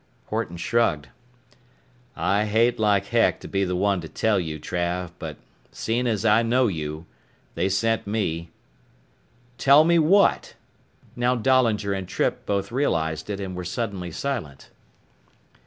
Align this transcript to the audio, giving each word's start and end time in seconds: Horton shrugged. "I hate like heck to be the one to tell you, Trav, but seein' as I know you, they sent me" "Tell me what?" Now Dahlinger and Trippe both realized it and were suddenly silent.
Horton 0.29 0.57
shrugged. 0.57 1.09
"I 2.15 2.45
hate 2.45 2.79
like 2.79 3.05
heck 3.09 3.39
to 3.41 3.47
be 3.47 3.63
the 3.63 3.75
one 3.75 4.01
to 4.01 4.09
tell 4.09 4.39
you, 4.39 4.59
Trav, 4.59 5.11
but 5.19 5.37
seein' 5.71 6.07
as 6.07 6.25
I 6.25 6.41
know 6.41 6.65
you, 6.65 7.05
they 7.53 7.69
sent 7.69 8.07
me" 8.07 8.49
"Tell 9.69 9.83
me 9.83 9.99
what?" 9.99 10.55
Now 11.15 11.35
Dahlinger 11.35 11.93
and 11.93 12.07
Trippe 12.07 12.47
both 12.47 12.71
realized 12.71 13.29
it 13.29 13.39
and 13.39 13.55
were 13.55 13.63
suddenly 13.63 14.09
silent. 14.09 14.71